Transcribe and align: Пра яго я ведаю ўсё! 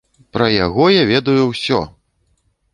Пра 0.37 0.47
яго 0.53 0.87
я 0.93 1.03
ведаю 1.13 1.43
ўсё! 1.53 1.79